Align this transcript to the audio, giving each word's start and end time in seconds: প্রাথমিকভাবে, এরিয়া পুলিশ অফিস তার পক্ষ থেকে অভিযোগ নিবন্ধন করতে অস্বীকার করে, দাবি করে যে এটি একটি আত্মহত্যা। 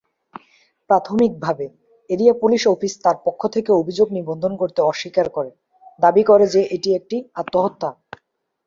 প্রাথমিকভাবে, 0.89 1.65
এরিয়া 2.09 2.33
পুলিশ 2.33 2.61
অফিস 2.67 2.93
তার 3.03 3.17
পক্ষ 3.25 3.41
থেকে 3.47 3.69
অভিযোগ 3.71 4.07
নিবন্ধন 4.11 4.53
করতে 4.57 4.79
অস্বীকার 4.81 5.27
করে, 5.29 5.51
দাবি 5.99 6.23
করে 6.23 6.45
যে 6.47 6.61
এটি 6.75 6.89
একটি 6.95 7.17
আত্মহত্যা। 7.35 7.89